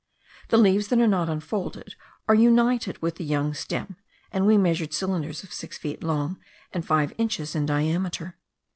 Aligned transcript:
The 0.49 0.57
leaves 0.57 0.87
that 0.87 0.97
are 0.97 1.05
not 1.05 1.29
unfolded 1.29 1.93
are 2.27 2.33
united 2.33 2.99
with 3.03 3.17
the 3.17 3.23
young 3.23 3.53
stem, 3.53 3.97
and 4.31 4.47
we 4.47 4.57
measured 4.57 4.93
cylinders 4.95 5.43
of 5.43 5.53
six 5.53 5.77
feet 5.77 6.03
long 6.03 6.39
and 6.73 6.83
five 6.83 7.13
inches 7.19 7.53
in 7.53 7.67
diameter. 7.67 8.35